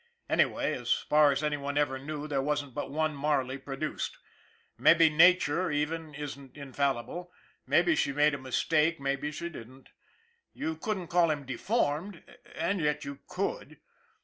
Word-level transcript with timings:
Anyway, 0.27 0.73
as 0.73 0.91
far 0.91 1.31
as 1.31 1.43
any 1.43 1.57
one 1.57 1.77
ever 1.77 1.99
knew, 1.99 2.27
there 2.27 2.41
wasn't 2.41 2.73
but 2.73 2.89
one 2.89 3.13
Marley 3.13 3.59
produced. 3.59 4.17
Maybe 4.75 5.11
nature, 5.11 5.69
even, 5.69 6.15
isn't 6.15 6.57
in 6.57 6.73
fallible; 6.73 7.31
maybe 7.67 7.95
she 7.95 8.11
made 8.11 8.33
a 8.33 8.39
mistake, 8.39 8.99
maybe 8.99 9.31
she 9.31 9.47
didn't. 9.47 9.89
You 10.53 10.75
couldn't 10.75 11.09
call 11.09 11.29
him 11.29 11.45
deformed 11.45 12.23
and 12.57 12.79
yet 12.81 13.05
you 13.05 13.19
could 13.27 13.79